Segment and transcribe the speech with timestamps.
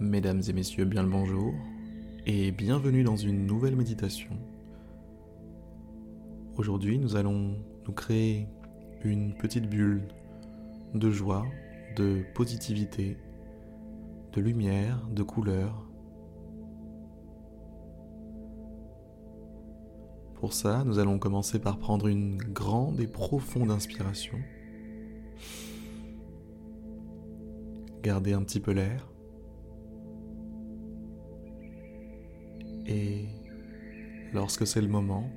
[0.00, 1.54] Mesdames et messieurs, bien le bonjour
[2.26, 4.36] et bienvenue dans une nouvelle méditation.
[6.56, 8.48] Aujourd'hui, nous allons nous créer
[9.04, 10.02] une petite bulle
[10.94, 11.46] de joie,
[11.94, 13.16] de positivité,
[14.32, 15.86] de lumière, de couleur.
[20.34, 24.38] Pour ça, nous allons commencer par prendre une grande et profonde inspiration.
[28.02, 29.13] Garder un petit peu l'air.
[32.86, 33.26] Et
[34.32, 35.30] lorsque c'est le moment,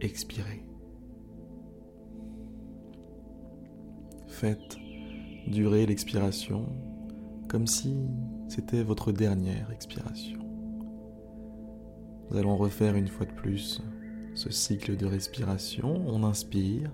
[0.00, 0.64] expirez.
[4.28, 4.76] Faites
[5.46, 6.66] durer l'expiration
[7.48, 7.94] comme si
[8.48, 10.38] c'était votre dernière expiration.
[12.30, 13.80] Nous allons refaire une fois de plus
[14.34, 16.02] ce cycle de respiration.
[16.06, 16.90] On inspire,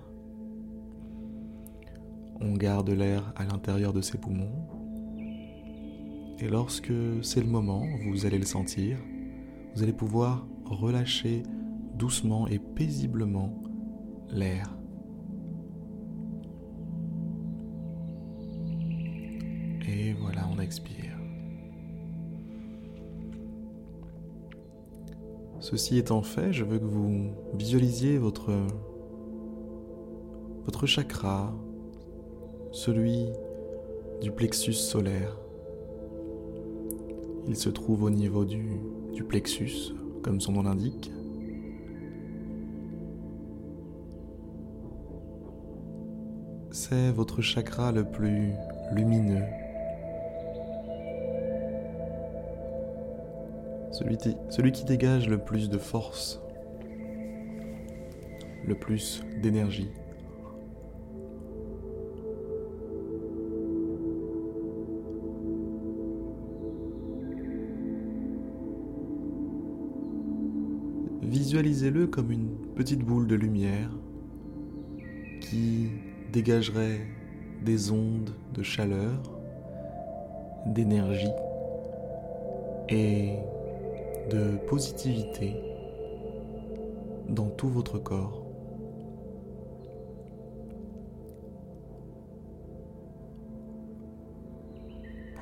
[2.39, 4.67] on garde l'air à l'intérieur de ses poumons.
[6.39, 8.97] Et lorsque c'est le moment, vous allez le sentir,
[9.75, 11.43] vous allez pouvoir relâcher
[11.95, 13.53] doucement et paisiblement
[14.29, 14.75] l'air.
[19.87, 21.17] Et voilà, on expire.
[25.59, 28.51] Ceci étant fait, je veux que vous visualisiez votre,
[30.65, 31.53] votre chakra,
[32.71, 33.27] celui
[34.21, 35.37] du plexus solaire.
[37.47, 38.79] Il se trouve au niveau du,
[39.13, 41.11] du plexus, comme son nom l'indique.
[46.71, 48.53] C'est votre chakra le plus
[48.93, 49.43] lumineux,
[54.49, 56.41] celui, qui dégage le plus de force,
[58.65, 59.89] le plus d'énergie.
[71.51, 73.89] Visualisez-le comme une petite boule de lumière
[75.41, 75.89] qui
[76.31, 77.01] dégagerait
[77.61, 79.21] des ondes de chaleur,
[80.65, 81.27] d'énergie
[82.87, 83.33] et
[84.29, 85.57] de positivité
[87.27, 88.45] dans tout votre corps.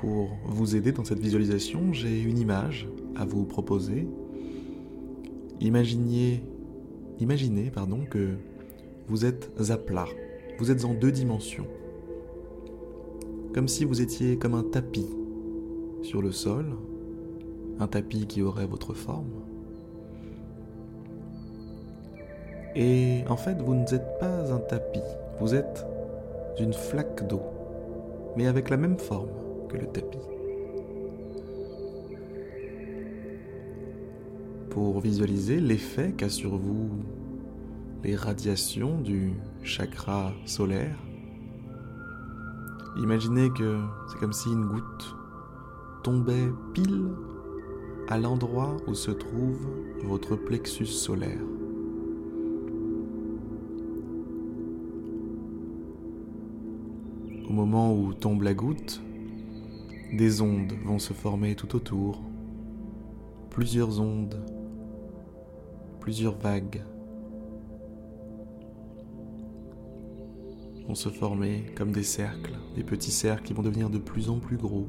[0.00, 4.08] Pour vous aider dans cette visualisation, j'ai une image à vous proposer.
[5.60, 6.42] Imaginez,
[7.18, 8.30] imaginez pardon, que
[9.08, 10.06] vous êtes à plat,
[10.58, 11.66] vous êtes en deux dimensions,
[13.52, 15.08] comme si vous étiez comme un tapis
[16.02, 16.64] sur le sol,
[17.78, 19.28] un tapis qui aurait votre forme.
[22.74, 25.00] Et en fait, vous n'êtes pas un tapis,
[25.40, 25.84] vous êtes
[26.58, 27.42] une flaque d'eau,
[28.34, 29.28] mais avec la même forme
[29.68, 30.18] que le tapis.
[34.82, 36.88] Pour visualiser l'effet qu'a sur vous
[38.02, 40.96] les radiations du chakra solaire,
[42.96, 45.14] imaginez que c'est comme si une goutte
[46.02, 47.10] tombait pile
[48.08, 49.68] à l'endroit où se trouve
[50.02, 51.44] votre plexus solaire.
[57.46, 59.02] Au moment où tombe la goutte,
[60.14, 62.22] des ondes vont se former tout autour,
[63.50, 64.42] plusieurs ondes,
[66.00, 66.82] plusieurs vagues
[70.88, 74.38] vont se former comme des cercles, des petits cercles qui vont devenir de plus en
[74.38, 74.88] plus gros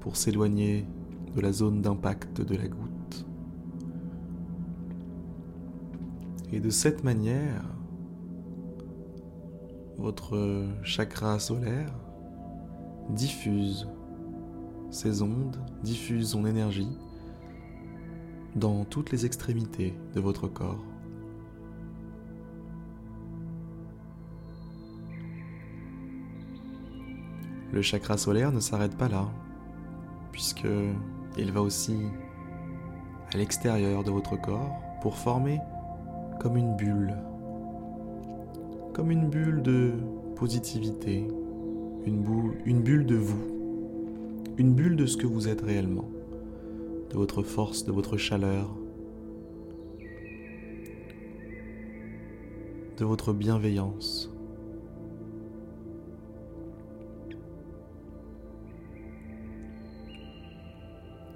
[0.00, 0.86] pour s'éloigner
[1.36, 3.26] de la zone d'impact de la goutte.
[6.52, 7.62] Et de cette manière,
[9.98, 11.94] votre chakra solaire
[13.10, 13.88] diffuse
[14.90, 16.90] ses ondes, diffuse son énergie
[18.56, 20.84] dans toutes les extrémités de votre corps.
[27.72, 29.28] Le chakra solaire ne s'arrête pas là,
[30.30, 30.66] puisque
[31.38, 31.96] il va aussi
[33.32, 35.58] à l'extérieur de votre corps pour former
[36.38, 37.14] comme une bulle,
[38.92, 39.92] comme une bulle de
[40.36, 41.26] positivité,
[42.04, 43.42] une, une bulle de vous,
[44.58, 46.10] une bulle de ce que vous êtes réellement,
[47.12, 48.74] de votre force, de votre chaleur,
[52.96, 54.30] de votre bienveillance.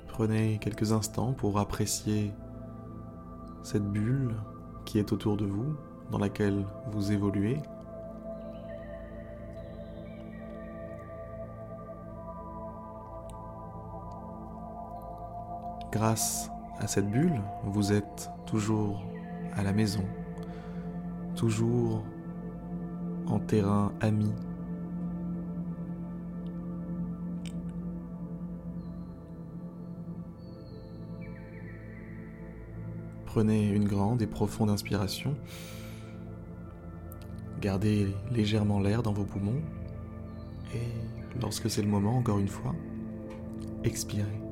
[0.09, 2.33] Prenez quelques instants pour apprécier
[3.63, 4.35] cette bulle
[4.87, 5.77] qui est autour de vous,
[6.11, 7.59] dans laquelle vous évoluez.
[15.97, 19.03] Grâce à cette bulle, vous êtes toujours
[19.55, 20.05] à la maison,
[21.35, 22.05] toujours
[23.27, 24.31] en terrain ami.
[33.25, 35.35] Prenez une grande et profonde inspiration.
[37.63, 39.63] Gardez légèrement l'air dans vos poumons.
[40.75, 42.75] Et lorsque c'est le moment, encore une fois,
[43.83, 44.46] expirez.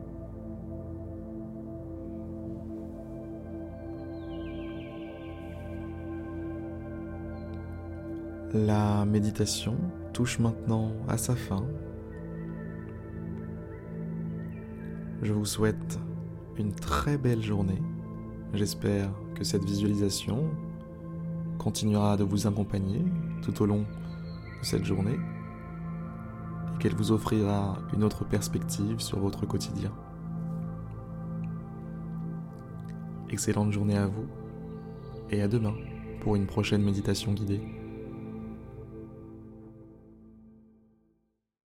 [8.54, 9.74] La méditation
[10.12, 11.64] touche maintenant à sa fin.
[15.22, 15.98] Je vous souhaite
[16.56, 17.82] une très belle journée.
[18.52, 20.44] J'espère que cette visualisation
[21.58, 23.04] continuera de vous accompagner
[23.42, 29.46] tout au long de cette journée et qu'elle vous offrira une autre perspective sur votre
[29.46, 29.90] quotidien.
[33.30, 34.28] Excellente journée à vous
[35.30, 35.74] et à demain
[36.20, 37.83] pour une prochaine méditation guidée.